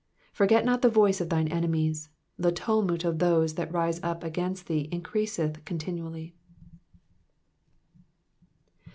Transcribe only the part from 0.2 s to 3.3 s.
23 Forget not the voice of thine enemies: the tumult of